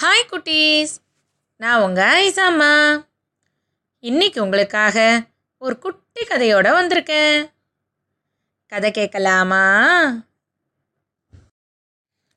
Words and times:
Hi 0.00 0.30
குட்டீஸ். 0.30 0.94
நான் 1.56 1.82
உங்கள் 1.82 2.28
ஐசாம்மா. 2.28 3.04
இன்னைக்கு 4.00 4.42
உங்களுக்காக 4.42 5.22
ஒரு 5.58 5.78
குட்டி 5.78 6.22
கதையோட 6.22 6.68
வந்திருக்கேன். 6.78 7.50
கதை 8.66 8.90
கேட்கலாமா? 8.90 9.62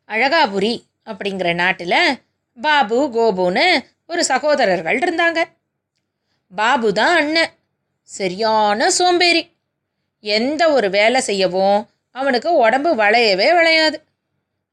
அழகாபுரி 0.07 0.83
அப்படிங்கிற 1.05 1.53
நாட்டில் 1.53 2.21
பாபு 2.62 3.08
கோபுன்னு 3.08 3.85
ஒரு 4.07 4.23
சகோதரர்கள் 4.23 4.99
இருந்தாங்க. 4.99 5.44
பாபு 6.55 6.94
தான் 6.94 7.15
அண்ணன். 7.15 7.51
சரியான 8.03 8.91
சோம்பேறி. 8.91 9.55
எந்த 10.19 10.71
ஒரு 10.71 10.89
வேலை 10.89 11.21
செய்யவும் 11.21 11.89
அவனுக்கு 12.12 12.53
உடம்பு 12.53 12.96
வளையவே 12.96 13.51
வளையாது. 13.51 13.96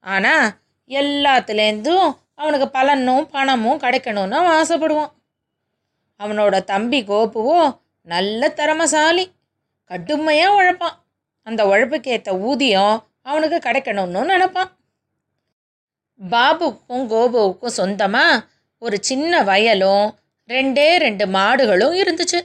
ஆனால் 0.01 0.51
எல்லாத்துலேருந்தும் 0.89 2.25
அவனுக்கு 2.39 2.67
பலனும் 2.69 3.27
பணமும் 3.31 3.81
கிடைக்கணும்னு 3.81 4.37
அவன் 4.41 4.57
ஆசைப்படுவான். 4.61 5.13
அவனோட 6.21 6.57
தம்பி 6.65 7.01
கோப்புவோ 7.11 7.59
நல்ல 8.07 8.49
திறமசாலி 8.59 9.25
கடுமையாக 9.91 10.57
உழைப்பான். 10.59 10.97
அந்த 11.47 11.61
உழைப்புக்கு 11.67 12.11
ஏற்ற 12.11 12.31
ஊதியம் 12.49 12.97
அவனுக்கு 13.23 13.59
கிடைக்கணும்னு 13.71 14.23
நினப்பான். 14.33 14.71
பாபுக்கும் 16.21 17.07
கோபுவுக்கும் 17.13 17.77
சொந்தமாக 17.81 18.45
ஒரு 18.79 18.97
சின்ன 19.01 19.43
வயலும் 19.43 20.07
ரெண்டே 20.51 20.89
ரெண்டு 21.05 21.25
மாடுகளும் 21.27 21.97
இருந்துச்சு. 22.03 22.41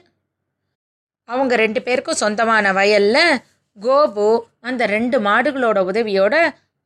அவங்க 1.30 1.54
ரெண்டு 1.56 1.80
பேருக்கும் 1.82 2.22
சொந்தமான 2.24 2.74
வயலில் 2.74 3.40
கோபு 3.78 4.28
அந்த 4.62 4.86
ரெண்டு 4.86 5.18
மாடுகளோட 5.22 5.80
உதவியோட 5.90 6.36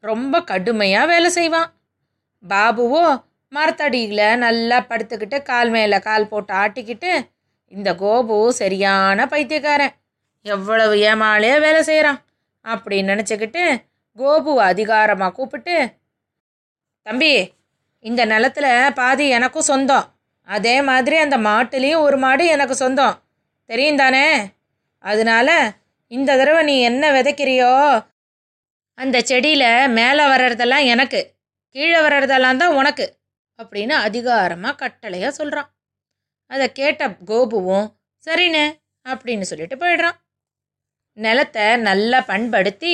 ரொம்ப 0.03 0.41
கடுமையாக 0.43 1.09
வேலை 1.11 1.29
செய்வான். 1.29 1.69
பாபுவோ 2.49 3.23
மரத்தடியில் 3.51 4.37
நல்லா 4.37 4.77
படுத்துக்கிட்டு 4.89 5.41
கால் 5.41 5.69
மேலே 5.69 5.99
கால் 5.99 6.27
போட்டு 6.27 6.53
ஆட்டிக்கிட்டு 6.53 7.11
இந்த 7.67 7.93
கோபு 7.93 8.49
சரியான 8.49 9.27
பைத்தியக்காரன். 9.27 9.93
எவ்வளவு 10.41 10.95
ஏமாலே 10.95 11.59
வேலை 11.59 11.83
செய்கிறான் 11.83 12.19
அப்படின்னு 12.65 13.11
நினச்சிக்கிட்டு 13.13 13.63
கோபுவை 14.17 14.63
அதிகாரமாக 14.71 15.33
கூப்பிட்டு 15.33 15.75
தம்பி 17.01 17.53
இந்த 17.99 18.25
நிலத்துல 18.25 18.93
பாதி 18.93 19.29
எனக்கும் 19.29 19.69
சொந்தம். 19.71 20.05
அதே 20.41 20.81
மாதிரி 20.81 21.17
அந்த 21.17 21.37
மாட்டுலேயும் 21.37 22.03
ஒரு 22.07 22.17
மாடு 22.17 22.45
எனக்கு 22.45 22.75
சொந்தம். 22.75 23.15
தெரியும் 23.65 23.95
தானே? 23.95 24.27
அதனால 24.99 25.71
இந்த 26.07 26.37
தடவை 26.37 26.63
நீ 26.63 26.81
என்ன 26.81 27.11
விதைக்கிறியோ 27.11 28.03
அந்த 28.97 29.21
செடியில் 29.21 29.89
மேலே 29.89 30.23
வர்றதெல்லாம் 30.23 30.85
எனக்கு. 30.85 31.21
கீழே 31.75 31.99
வர்றதெல்லாம் 32.05 32.59
தான் 32.61 32.77
உனக்கு 32.79 33.05
அப்படின்னு 33.59 33.95
அதிகாரமாக 34.07 34.79
கட்டளையாக 34.81 35.37
சொல்கிறான் 35.39 35.69
அதை 36.51 36.65
கேட்ட 36.71 37.07
கோபுவும் 37.29 37.87
சரிண்ணே 38.27 38.65
அப்படின்னு 39.05 39.45
சொல்லிட்டு 39.49 39.75
போயிடுறான். 39.81 40.17
நிலத்தை 41.17 41.65
நல்லா 41.87 42.19
பண்படுத்தி 42.29 42.93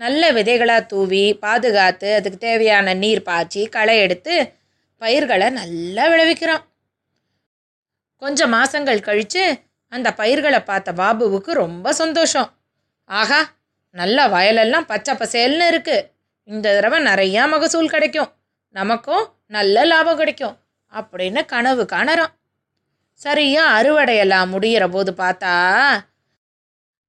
நல்ல 0.00 0.22
விதைகளாக 0.32 0.82
தூவி 0.86 1.24
பாதுகாத்து 1.44 2.08
அதுக்கு 2.14 2.38
தேவையான 2.38 2.94
நீர் 2.94 3.22
பாய்ச்சி 3.22 3.62
களை 3.66 3.96
எடுத்து 4.00 4.34
பயிர்களை 5.02 5.48
நல்லா 5.50 6.04
விளைவிக்கிறான். 6.12 6.64
கொஞ்சம் 8.22 8.52
மாதங்கள் 8.56 9.06
கழித்து 9.08 9.44
அந்த 9.92 10.08
பயிர்களை 10.20 10.60
பார்த்த 10.70 10.90
பாபுவுக்கு 11.02 11.52
ரொம்ப 11.64 11.92
சந்தோஷம். 12.02 12.48
ஆகா 13.10 13.40
நல்ல 13.94 14.18
வயலெல்லாம் 14.34 14.88
பச்சை 14.90 15.14
பசேல்னு 15.14 15.64
இருக்குது 15.72 16.06
இந்த 16.48 16.66
தடவை 16.74 16.98
நிறையா 17.10 17.42
மகசூல் 17.48 17.88
கிடைக்கும். 17.88 18.30
நமக்கும் 18.74 19.24
நல்ல 19.46 19.84
லாபம் 19.84 20.16
கிடைக்கும். 20.16 20.56
அப்படின்னு 20.92 21.44
கனவு 21.44 21.82
காணறான் 21.92 22.32
சரியா 23.20 23.64
அறுவடையெல்லாம் 23.80 24.50
முடிகிற 24.52 24.84
போது 24.90 25.10
பார்த்தா 25.12 25.54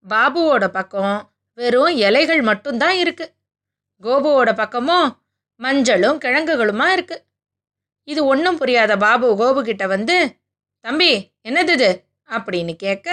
பாபுவோட 0.05 0.67
பக்கம் 0.67 1.15
வெறும் 1.57 1.93
இலைகள் 1.97 2.41
மட்டும்தான் 2.41 2.95
இருக்கு. 2.95 3.25
கோபுவோட 4.01 4.55
பக்கமும் 4.55 5.07
மஞ்சளும் 5.59 6.17
கிழங்குகளுமா 6.25 6.87
இருக்கு. 6.87 7.17
இது 8.07 8.25
ஒன்றும் 8.25 8.57
புரியாத 8.57 8.93
பாபு 8.97 9.27
கோபு 9.41 9.61
கிட்ட 9.61 9.87
வந்து 9.87 10.15
தம்பி 10.85 11.11
என்னது 11.49 11.73
இது? 11.77 11.89
அப்படின்னு 12.29 12.73
கேட்க 12.75 13.09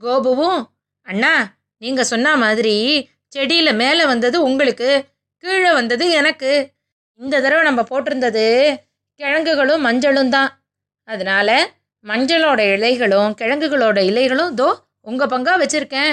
கோபுவும் 0.00 0.60
அண்ணா 1.06 1.32
நீங்கள் 1.82 2.04
சொன்ன 2.04 2.36
மாதிரி 2.36 2.74
செடியில் 3.28 3.72
மேலே 3.74 4.06
வந்தது 4.06 4.42
உங்களுக்கு 4.42 4.88
கீழே 5.44 5.70
வந்தது 5.78 6.04
எனக்கு. 6.20 6.50
இந்த 7.20 7.34
தடவை 7.44 7.62
நம்ம 7.68 7.82
போட்டிருந்தது 7.90 8.46
கிழங்குகளும் 9.20 9.84
மஞ்சளும் 9.86 10.32
தான். 10.36 10.50
அதனால் 11.08 11.56
மஞ்சளோட 12.04 12.60
இலைகளும் 12.76 13.32
கிழங்குகளோட 13.40 13.98
இலைகளும் 14.10 14.52
தோ 14.60 14.68
உங்கள் 15.08 15.30
பங்காக 15.32 15.56
வச்சுருக்கேன். 15.62 16.12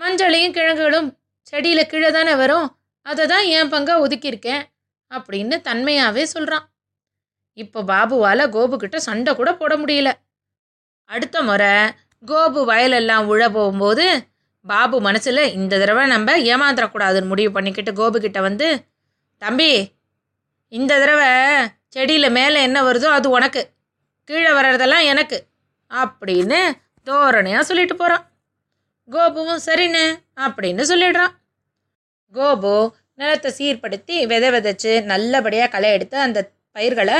மஞ்சளையும் 0.00 0.54
கிழங்குகளும் 0.56 1.08
செடியில் 1.50 1.90
கீழே 1.90 2.10
தானே 2.16 2.34
வரும். 2.42 2.66
அதை 3.06 3.24
தான் 3.32 3.44
என் 3.56 3.72
பங்காக 3.74 4.04
ஒதுக்கியிருக்கேன் 4.04 4.62
அப்படின்னு 5.10 5.56
தன்மையாகவே 5.68 6.22
சொல்கிறான் 6.34 6.64
இப்போ 7.58 7.80
பாபுவால் 7.90 8.44
கோபுக்கிட்ட 8.54 8.96
சண்டை 9.08 9.32
கூட 9.34 9.50
போட 9.60 9.72
முடியல. 9.82 10.10
அடுத்த 11.10 11.36
முறை 11.48 11.74
கோபு 12.22 12.60
வயலெல்லாம் 12.70 13.28
உழ 13.32 13.42
போகும்போது 13.56 14.06
பாபு 14.66 15.00
மனசில் 15.00 15.52
இந்த 15.52 15.78
தடவை 15.78 16.06
நம்ம 16.06 16.36
ஏமாந்துடக்கூடாதுன்னு 16.52 17.26
முடிவு 17.26 17.50
பண்ணிக்கிட்டு 17.52 17.92
கோபுக்கிட்ட 17.92 18.40
வந்து 18.40 18.68
தம்பி 19.42 19.70
இந்த 20.72 20.98
தடவை 20.98 21.30
செடியில் 21.88 22.30
மேலே 22.30 22.62
என்ன 22.62 22.78
வருதோ 22.82 23.08
அது 23.18 23.30
உனக்கு. 23.30 23.62
கீழே 24.24 24.50
வர்றதெல்லாம் 24.50 25.04
எனக்கு. 25.04 25.38
அப்படின்னு 25.90 26.60
தோரணையாக 27.06 27.60
சொல்லிட்டு 27.60 27.96
போகிறான் 27.96 28.24
கோபுவும் 29.10 29.62
சரிண்ணே 29.66 30.06
அப்படின்னு 30.36 30.84
சொல்லிடுறான். 30.92 31.34
கோபு 32.34 32.72
நிலத்தை 33.14 33.50
சீர்படுத்தி 33.58 34.16
விதை 34.26 34.48
விதைச்சு 34.50 34.92
நல்லபடியாக 35.04 35.70
களை 35.70 35.90
எடுத்து 35.92 36.16
அந்த 36.18 36.38
பயிர்களை 36.72 37.16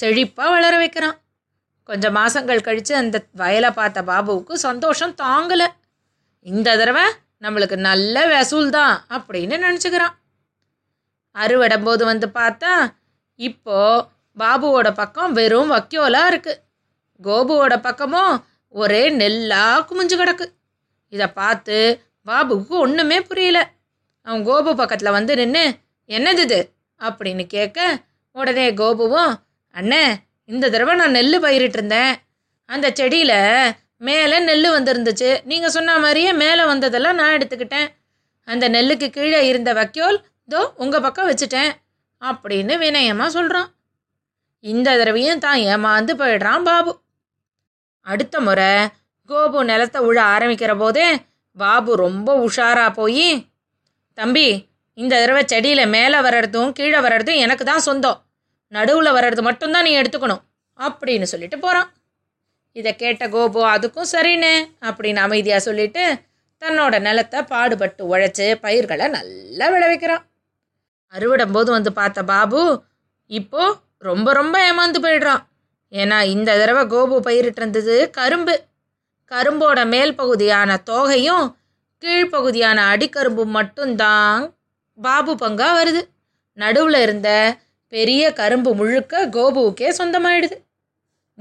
செழிப்பாக 0.00 0.54
வளர 0.54 0.76
வைக்கிறான். 0.76 1.16
கொஞ்சம் 1.88 2.12
மாதங்கள் 2.12 2.60
கழித்து 2.60 2.94
அந்த 2.96 3.16
வயலை 3.32 3.70
பார்த்த 3.70 4.02
பாபுவுக்கு 4.02 4.52
சந்தோஷம் 4.52 5.14
தாங்கலை. 5.22 5.66
இந்த 6.46 6.76
தடவை 6.76 7.04
நம்மளுக்கு 7.40 7.76
நல்ல 7.76 8.26
வசூல் 8.26 8.70
தான் 8.70 8.94
அப்படின்னு 9.10 9.56
நினச்சிக்கிறான். 9.64 10.14
அறுவடம்போது 11.36 12.04
வந்து 12.04 12.26
பார்த்தா 12.34 12.72
இப்போது 13.40 14.06
பாபுவோட 14.36 14.88
பக்கம் 14.94 15.32
வெறும் 15.32 15.70
வக்கியோலாக 15.70 16.30
இருக்குது 16.32 16.60
கோபுவோட 17.22 17.74
பக்கமும் 17.80 18.34
ஒரே 18.74 19.02
நெல்லாக 19.10 19.84
குமிஞ்சு 19.88 20.16
கிடக்கு. 20.16 20.46
இதை 21.12 21.26
பார்த்து 21.26 21.78
பாபுவுக்கு 22.26 22.74
ஒன்றுமே 22.78 23.20
புரியல. 23.20 23.58
அவன் 24.26 24.44
கோபு 24.46 24.70
பக்கத்தில் 24.74 25.10
வந்து 25.10 25.32
நின்று 25.36 25.64
என்னது 26.10 26.42
இது? 26.46 26.60
அப்படின்னு 27.00 27.44
கேட்க 27.46 27.78
உடனே 28.36 28.66
கோபுவும் 28.74 29.32
அண்ணே 29.74 30.02
இந்த 30.48 30.70
தடவை 30.70 30.94
நான் 30.94 31.10
நெல் 31.10 31.40
பயிரிட்டு 31.40 31.78
இருந்தேன் 31.78 32.12
அந்த 32.68 32.86
செடியில் 32.90 33.38
மேலே 34.02 34.38
நெல் 34.48 34.68
வந்துருந்துச்சு. 34.76 35.30
நீங்கள் 35.50 35.74
சொன்ன 35.76 35.98
மாதிரியே 36.04 36.30
மேலே 36.42 36.62
வந்ததெல்லாம் 36.70 37.18
நான் 37.20 37.34
எடுத்துக்கிட்டேன். 37.36 37.88
அந்த 38.48 38.64
நெல்லுக்கு 38.74 39.08
கீழே 39.16 39.40
இருந்த 39.50 39.70
வக்கியோல் 39.78 40.18
தோ 40.52 40.60
உங்கள் 40.82 41.04
பக்கம் 41.04 41.28
வச்சுட்டேன் 41.30 41.70
அப்படின்னு 42.22 42.74
வினயமாக 42.82 43.30
சொல்கிறான் 43.36 43.68
இந்த 44.64 44.88
தடவையும் 44.98 45.44
தான் 45.44 45.60
ஏமாந்து 45.72 46.12
போயிடுறான் 46.20 46.66
பாபு. 46.68 46.92
அடுத்த 48.06 48.36
முறை 48.46 48.72
கோபு 49.30 49.58
நிலத்தை 49.70 50.00
உழ 50.08 50.18
ஆரம்பிக்கிற 50.34 50.72
போதே 50.82 51.06
பாபு 51.56 51.92
ரொம்ப 52.04 52.28
உஷாராக 52.46 52.90
போய் 52.98 53.26
தம்பி 54.18 54.46
இந்த 54.98 55.12
தடவை 55.22 55.42
செடியில் 55.52 55.92
மேலே 55.96 56.18
வர்றதும் 56.26 56.70
கீழே 56.78 56.98
வர்றதும் 57.06 57.40
எனக்கு 57.44 57.64
தான் 57.70 57.84
சொந்தம். 57.88 58.18
நடுவில் 58.72 59.16
வர்றது 59.16 59.42
மட்டும்தான் 59.48 59.86
நீ 59.88 59.92
எடுத்துக்கணும் 60.00 60.42
அப்படின்னு 60.78 61.26
சொல்லிட்டு 61.32 61.58
போகிறான் 61.64 61.88
இதை 62.76 62.96
கேட்ட 62.96 63.24
கோபு 63.28 63.60
அதுக்கும் 63.74 64.12
சரின்னு 64.12 64.52
அப்படின்னு 64.88 65.20
அமைதியாக 65.26 65.60
சொல்லிட்டு 65.60 66.04
தன்னோட 66.62 66.94
நிலத்தை 67.00 67.40
பாடுபட்டு 67.42 68.02
உழைச்சி 68.12 68.46
பயிர்களை 68.60 69.06
நல்லா 69.08 69.66
விளைவிக்கிறான். 69.74 70.24
அறுவடும் 71.14 71.54
போது 71.56 71.70
வந்து 71.70 71.90
பார்த்த 71.92 72.20
பாபு 72.22 72.60
இப்போ 73.30 73.62
ரொம்ப 74.08 74.28
ரொம்ப 74.32 74.56
ஏமாந்து 74.68 75.00
போயிடுறான். 75.06 75.42
ஏன்னா 75.92 76.18
இந்த 76.34 76.50
தடவை 76.58 76.84
கோபு 76.94 77.16
பயிரிட்டு 77.20 77.60
இருந்தது 77.62 77.96
கரும்பு. 78.10 78.54
கரும்போட 79.30 79.80
மேல் 79.86 80.14
பகுதியான 80.14 80.70
தோகையும் 80.90 81.44
கீழ்ப்பகுதியான 82.02 82.78
அடிக்கரும்பும் 82.92 83.54
மட்டும்தான் 83.58 84.40
பாபு 84.98 85.32
பங்கா 85.34 85.68
வருது. 85.78 86.02
நடுவில் 86.58 86.98
இருந்த 87.00 87.28
பெரிய 87.92 88.32
கரும்பு 88.32 88.70
முழுக்க 88.74 89.26
கோபுவுக்கே 89.36 89.88
சொந்தமாயிடுது. 89.98 90.56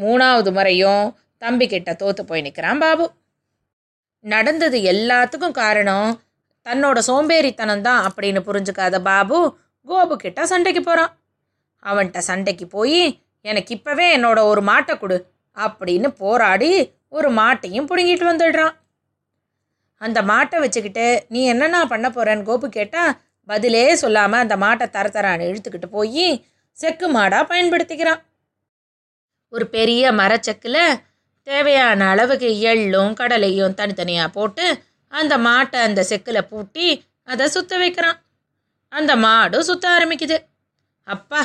மூணாவது 0.03 0.51
முறையும் 0.57 1.05
தம்பிக்கிட்ட 1.41 1.91
தோத்து 2.01 2.23
போய் 2.29 2.45
நிற்கிறான் 2.45 2.81
பாபு. 2.83 3.05
நடந்தது 4.25 4.77
எல்லாத்துக்கும் 4.93 5.57
காரணம் 5.61 6.09
தன்னோட 6.65 6.99
சோம்பேறித்தனம் 7.09 7.85
தான் 7.87 8.01
அப்படின்னு 8.07 8.41
புரிஞ்சுக்காத 8.47 8.95
பாபு 9.09 9.39
கோபு 9.87 10.15
கிட்ட 10.15 10.41
சண்டைக்கு 10.51 10.81
போகிறான் 10.81 11.13
அவன்கிட்ட 11.83 12.19
சண்டைக்கு 12.29 12.65
போய் 12.75 13.01
எனக்கு 13.45 13.71
இப்போவே 13.77 14.05
என்னோட 14.17 14.39
ஒரு 14.51 14.61
மாட்டை 14.69 14.95
கொடு 14.97 15.17
அப்படின்னு 15.57 16.09
போராடி 16.23 16.71
ஒரு 17.17 17.29
மாட்டையும் 17.39 17.87
பிடுங்கிட்டு 17.89 18.25
வந்துடுறான். 18.29 18.73
அந்த 20.01 20.19
மாட்டை 20.31 20.57
வச்சுக்கிட்டு 20.63 21.05
நீ 21.33 21.41
என்னென்னா 21.53 21.79
பண்ண 21.93 22.07
போகிறேன்னு 22.09 22.47
கோபு 22.49 22.67
கேட்டால் 22.77 23.11
பதிலே 23.49 23.83
சொல்லாமல் 24.03 24.43
அந்த 24.43 24.55
மாட்டை 24.63 24.85
தர 24.89 25.07
தரான்னு 25.15 25.47
இழுத்துக்கிட்டு 25.49 25.89
போய் 25.97 26.27
செக்கு 26.77 27.07
மாடாக 27.17 27.43
பயன்படுத்திக்கிறான். 27.51 28.21
ஒரு 29.53 29.65
பெரிய 29.67 30.11
மரச்செக்கில் 30.11 30.83
தேவையான 31.47 32.07
அளவுக்கு 32.09 32.49
எள்ளும் 32.71 33.13
கடலையும் 33.13 33.77
தனித்தனியாக 33.79 34.29
போட்டு 34.29 34.65
அந்த 35.13 35.33
மாட்டை 35.37 35.79
அந்த 35.87 36.01
செக்கில் 36.09 36.47
பூட்டி 36.51 36.87
அதை 37.23 37.45
சுத்த 37.47 37.77
வைக்கிறான். 37.77 38.17
அந்த 38.91 39.11
மாடும் 39.15 39.67
சுத்த 39.69 39.85
ஆரம்பிக்குது. 39.89 40.37
அப்பா 41.07 41.41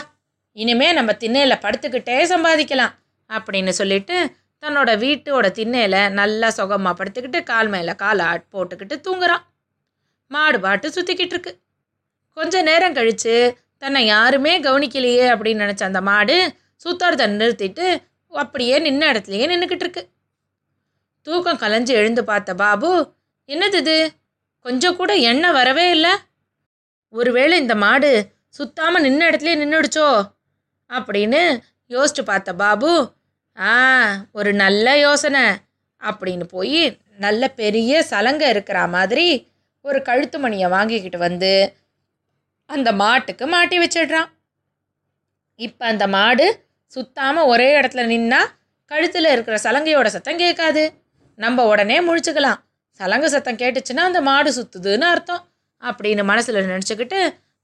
இனிமே 0.56 0.88
நம்ம 0.92 1.12
திண்ணையில் 1.22 1.62
படுத்துக்கிட்டே 1.64 2.16
சம்பாதிக்கலாம் 2.32 2.94
அப்படின்னு 3.30 3.72
சொல்லிட்டு 3.80 4.16
தன்னோட 4.62 4.90
வீட்டோட 5.02 5.46
திண்ணையில் 5.50 5.98
நல்லா 6.18 6.48
சுகமாக 6.48 6.94
படுத்துக்கிட்டு 6.98 7.40
கால் 7.42 7.68
மேலே 7.68 7.94
கால் 8.02 8.22
ஆட் 8.30 8.46
போட்டுக்கிட்டு 8.52 8.96
தூங்குறான். 9.06 9.44
மாடு 10.30 10.58
பாட்டு 10.60 10.86
சுற்றிக்கிட்டு 10.88 11.34
இருக்கு. 11.36 11.52
கொஞ்ச 12.36 12.62
நேரம் 12.62 12.96
கழித்து 12.98 13.34
தன்னை 13.82 14.00
யாருமே 14.06 14.52
கவனிக்கலையே 14.60 15.26
அப்படின்னு 15.32 15.64
நினச்ச 15.64 15.82
அந்த 15.90 16.00
மாடு 16.10 16.36
சுத்தறதை 16.84 17.26
நிறுத்திட்டு 17.40 17.86
அப்படியே 18.32 18.76
நின்ன 18.86 19.02
இடத்துலையே 19.12 19.46
நின்றுக்கிட்டு 19.50 19.84
இருக்கு 19.86 20.02
தூக்கம் 21.26 21.60
கலைஞ்சு 21.62 21.92
எழுந்து 22.00 22.22
பார்த்த 22.24 22.50
பாபு 22.54 22.90
என்னது 23.48 23.78
இது? 23.82 23.96
கொஞ்சம் 24.64 24.96
கூட 24.96 25.12
எண்ணெய் 25.30 25.56
வரவே 25.56 25.86
இல்லை. 25.90 26.12
ஒருவேளை 27.14 27.54
இந்த 27.62 27.74
மாடு 27.74 28.10
சுத்தாமல் 28.58 29.04
நின்ன 29.06 29.28
இடத்துலயே 29.30 29.56
நின்றுடுச்சோ 29.62 30.08
அப்படின்னு 30.90 31.40
யோசிச்சு 31.90 32.22
பார்த்த 32.24 32.50
பாபு 32.62 32.90
ஆ 33.56 33.74
ஒரு 34.32 34.50
நல்ல 34.62 34.86
யோசனை. 34.98 35.44
அப்படின்னு 36.02 36.46
போய் 36.54 36.80
நல்ல 37.24 37.42
பெரிய 37.60 38.02
சலங்கை 38.12 38.48
இருக்கிற 38.54 38.78
மாதிரி 38.94 39.26
ஒரு 39.84 39.98
கழுத்து 40.02 40.38
மணியை 40.38 40.68
வாங்கிக்கிட்டு 40.68 41.18
வந்து 41.18 41.52
அந்த 42.70 42.88
மாட்டுக்கு 43.02 43.44
மாட்டி 43.46 43.76
வச்சிடுறான். 43.78 44.30
இப்போ 45.60 45.82
அந்த 45.92 46.06
மாடு 46.16 46.46
சுத்தாமல் 46.94 47.48
ஒரே 47.52 47.68
இடத்துல 47.80 48.02
நின்னா 48.12 48.40
கழுத்தில் 48.90 49.32
இருக்கிற 49.34 49.56
சலங்கையோட 49.62 50.06
சத்தம் 50.06 50.36
கேட்காது. 50.36 50.82
நம்ம 51.38 51.64
உடனே 51.66 51.96
முழிச்சுக்கலாம். 52.00 52.60
சலங்கை 53.00 53.28
சத்தம் 53.28 53.60
கேட்டுச்சுன்னா 53.62 54.04
அந்த 54.10 54.20
மாடு 54.20 54.50
சுத்துதுன்னு 54.58 55.06
அர்த்தம். 55.12 55.42
அப்படின்னு 55.82 56.24
மனசில் 56.24 56.66
நினச்சிக்கிட்டு 56.70 57.18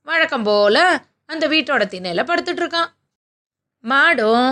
வழக்கம் 0.08 0.42
போல் 0.42 0.84
அந்த 1.32 1.44
வீட்டோட 1.48 1.82
திண்ணையில் 1.86 2.28
படுத்துட்ருக்கான். 2.30 2.90
மாடும் 3.84 4.48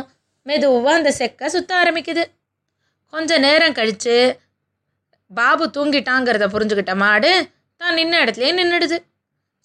மெதுவாக 0.46 0.96
அந்த 0.98 1.10
செக்கை 1.10 1.48
சுத்த 1.48 1.70
ஆரம்பிக்குது. 1.80 2.22
கொஞ்ச 3.12 3.38
நேரம் 3.38 3.76
கழித்து 3.78 4.16
பாபு 5.30 5.64
தூங்கிட்டாங்கிறத 5.76 6.46
புரிஞ்சுக்கிட்ட 6.54 6.94
மாடு 6.96 7.32
தான் 7.80 7.96
நின்ன 7.96 8.14
இடத்துலயே 8.24 8.52
நின்றுடுது 8.60 8.96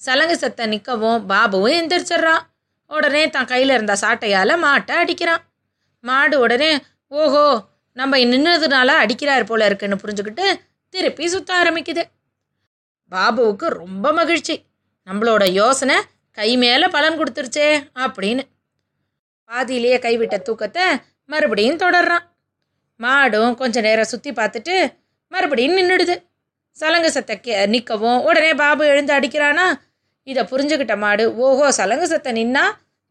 சலங்கு 0.01 0.35
சத்தம் 0.37 0.71
நிற்கவும் 0.71 1.21
பாபுவும் 1.31 1.75
எந்திரிச்சிட்றான். 1.79 2.43
உடனே 2.91 3.23
தான் 3.29 3.49
கையில் 3.51 3.73
இருந்த 3.75 3.93
சாட்டையால் 4.01 4.53
மாட்டை 4.65 4.95
அடிக்கிறான். 5.03 5.43
மாடு 6.03 6.35
உடனே 6.45 6.71
ஓஹோ 7.21 7.45
நம்ம 7.97 8.17
நின்னதுனால 8.31 8.89
அடிக்கிறார் 9.03 9.49
போல 9.49 9.65
இருக்குன்னு 9.69 10.01
புரிஞ்சுக்கிட்டு 10.03 10.45
திருப்பி 10.93 11.25
சுத்த 11.33 11.49
ஆரம்பிக்குது. 11.59 12.03
பாபுவுக்கு 13.11 13.67
ரொம்ப 13.81 14.05
மகிழ்ச்சி. 14.19 14.55
நம்மளோட 15.07 15.43
யோசனை 15.61 15.97
கை 16.37 16.49
மேலே 16.63 16.87
பலன் 16.95 17.17
கொடுத்துருச்சே 17.19 17.67
அப்படின்னு. 18.05 18.43
பாதியிலேயே 19.49 19.97
கைவிட்ட 20.05 20.37
தூக்கத்தை 20.47 20.85
மறுபடியும் 21.29 21.81
தொடர்றான். 21.83 22.25
மாடும் 22.99 23.53
கொஞ்ச 23.61 23.81
நேரம் 23.87 24.11
சுற்றி 24.11 24.31
பார்த்துட்டு 24.31 24.75
மறுபடியும் 25.31 25.77
நின்றுடுது 25.77 26.15
சலங்கு 26.77 27.09
சத்தை 27.11 27.35
கே 27.39 27.53
நிற்கவும் 27.73 28.19
உடனே 28.27 28.51
பாபு 28.61 28.83
எழுந்து 28.91 29.11
அடிக்கிறானா? 29.17 29.65
இதை 30.27 30.43
புரிஞ்சுக்கிட்ட 30.51 30.95
மாடு 31.03 31.23
ஓஹோ 31.45 31.67
சலங்கு 31.79 32.07
சத்தம் 32.13 32.37
நின்னா 32.39 32.63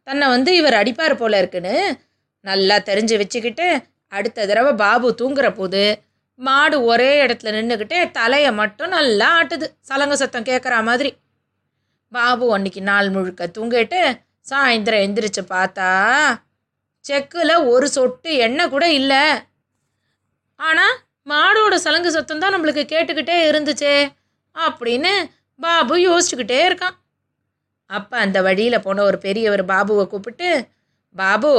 தன்னை 0.06 0.26
வந்து 0.34 0.50
இவர் 0.60 0.80
அடிப்பார் 0.80 1.20
போல 1.20 1.38
இருக்குன்னு 1.42 1.76
நல்லா 2.44 2.76
தெரிஞ்சு 2.88 3.14
வச்சுக்கிட்டு 3.20 3.66
அடுத்த 4.12 4.46
தடவை 4.48 4.72
பாபு 4.82 5.08
தூங்குற 5.20 5.46
போது 5.58 5.82
மாடு 6.38 6.76
ஒரே 6.90 7.10
இடத்துல 7.24 7.52
நின்றுக்கிட்டே 7.56 7.98
தலையை 8.18 8.50
மட்டும் 8.60 8.94
நல்லா 8.96 9.28
ஆட்டுது. 9.38 9.66
சலங்கு 9.88 10.16
சத்தம் 10.22 10.48
கேட்குற 10.48 10.74
மாதிரி. 10.88 11.10
பாபு 12.12 12.46
அன்னைக்கு 12.56 12.80
நாள் 12.88 13.08
முழுக்க 13.14 13.46
தூங்கிட்டு 13.56 14.00
சாயந்தரம் 14.50 15.04
எந்திரிச்சு 15.06 15.42
பார்த்தா 15.54 15.88
செக்கில் 17.04 17.54
ஒரு 17.72 17.86
சொட்டு 17.96 18.30
எண்ணெய் 18.46 18.72
கூட 18.74 18.84
இல்லை. 19.00 19.22
ஆனால் 20.60 20.96
மாடோட 21.32 21.74
சலங்கு 21.86 22.10
சத்தம் 22.16 22.42
தான் 22.42 22.54
நம்மளுக்கு 22.54 22.84
கேட்டுக்கிட்டே 22.92 23.38
இருந்துச்சே 23.50 23.94
அப்படின்னு 24.56 25.12
பாபு 25.60 25.94
யோசிச்சுக்கிட்டே 26.08 26.60
இருக்கான். 26.68 26.96
அப்போ 27.96 28.16
அந்த 28.24 28.38
வழியில் 28.46 28.84
போன 28.86 29.02
ஒரு 29.08 29.18
பெரியவர் 29.26 29.62
பாபுவை 29.72 30.04
கூப்பிட்டு 30.12 30.48
பாபு 31.16 31.52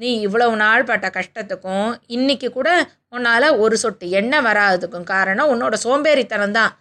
நீ 0.00 0.10
இவ்வளவு 0.26 0.54
நாள் 0.62 0.88
பட்ட 0.90 1.06
கஷ்டத்துக்கும் 1.16 1.88
இன்னைக்கு 2.16 2.48
கூட 2.50 2.68
உன்னால் 3.14 3.46
ஒரு 3.62 3.76
சொட்டு 3.82 4.06
எண்ணெய் 4.18 4.44
வராததுக்கும் 4.46 5.10
காரணம் 5.12 5.50
உன்னோட 5.52 5.74
சோம்பேறித்தனம் 5.84 6.56
தான். 6.58 6.72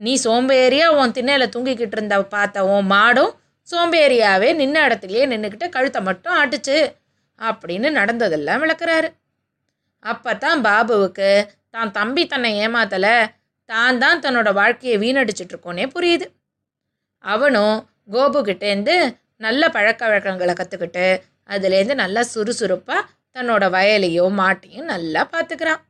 நீ 0.00 0.12
சோம்பேறியாக 0.24 0.96
உன் 1.00 1.14
திண்ணையில் 1.16 1.52
தூங்கிக்கிட்டு 1.54 1.96
இருந்த 1.98 2.16
பார்த்த 2.34 2.64
உன் 2.74 2.88
மாடும் 2.94 3.32
சோம்பேறியாகவே 3.68 4.48
நின்ன 4.60 4.76
இடத்துலையே 4.86 5.24
நின்றுக்கிட்டு 5.32 5.68
கழுத்தை 5.76 6.00
மட்டும் 6.08 6.36
ஆட்டுச்சு 6.40 6.78
அப்படின்னு 7.40 7.88
நடந்ததெல்லாம் 7.98 8.62
விளக்குறாரு. 8.64 9.08
அப்போ 10.04 10.30
தான் 10.44 10.60
பாபுவுக்கு 10.68 11.30
தான் 11.76 11.92
தம்பி 11.98 12.22
தன்னை 12.32 12.50
ஏமாத்தலை 12.64 13.16
தான் 13.68 14.00
தான் 14.04 14.22
தன்னோட 14.24 14.50
வாழ்க்கையை 14.60 14.96
வீணடிச்சிட்ருக்கோன்னே 15.04 15.86
புரியுது. 15.94 16.26
அவனும் 17.24 17.76
கோபுக்கிட்டேருந்து 18.08 18.96
நல்ல 19.36 19.68
பழக்க 19.68 20.08
வழக்கங்களை 20.08 20.54
கற்றுக்கிட்டு 20.54 21.06
அதுலேருந்து 21.48 21.94
நல்லா 21.94 22.22
சுறுசுறுப்பாக 22.22 23.08
தன்னோட 23.34 23.64
வயலையும் 23.70 24.38
மாட்டையும் 24.40 24.90
நல்லா 24.92 25.28
பார்த்துக்கிறான் 25.32 25.82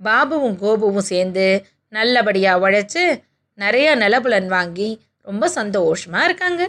பாபுவும் 0.00 0.58
கோபுவும் 0.62 1.08
சேர்ந்து 1.12 1.46
நல்லபடியாக 1.88 2.70
உழைச்சி 2.70 3.04
நிறைய 3.58 3.96
நிலபுலன் 3.96 4.46
வாங்கி 4.46 4.90
ரொம்ப 5.20 5.48
சந்தோஷமாக 5.48 6.24
இருக்காங்க. 6.24 6.62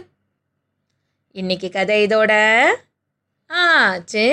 இன்னைக்கு 1.36 1.68
கதை 1.70 2.06
இதோட 2.06 2.32
ஆச்சு. 3.46 4.26